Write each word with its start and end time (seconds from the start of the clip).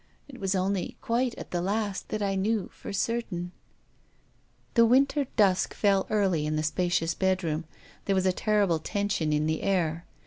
It 0.27 0.39
was 0.39 0.55
only 0.55 0.97
quite 0.99 1.35
at 1.35 1.51
the 1.51 1.61
last" 1.61 2.09
The 2.09 2.17
November 2.17 2.69
dusk 5.35 5.73
fell 5.75 6.07
early 6.09 6.47
in 6.47 6.55
the 6.55 6.63
spa 6.63 6.87
cious 6.89 7.13
bedroom. 7.13 7.65
There 8.05 8.15
was 8.15 8.25
a 8.25 8.31
terrible 8.33 8.79
tension 8.79 9.31
in 9.31 9.45
the 9.45 9.61
air. 9.61 10.07